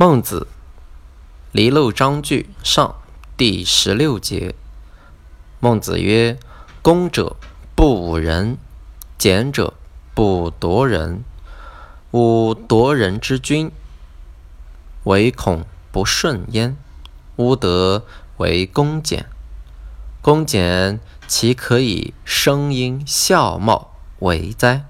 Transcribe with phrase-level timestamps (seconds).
[0.00, 0.46] 孟子，
[1.50, 2.94] 离娄章句上
[3.36, 4.54] 第十六节。
[5.58, 6.38] 孟子曰
[6.82, 7.34] ：“攻者
[7.74, 8.58] 不侮人，
[9.18, 9.74] 俭者
[10.14, 11.24] 不夺人。
[12.12, 13.72] 吾夺人之君，
[15.02, 16.76] 唯恐不顺焉。
[17.34, 18.04] 吾德
[18.36, 19.26] 为公俭，
[20.22, 24.84] 公俭其可以声音笑貌为哉？”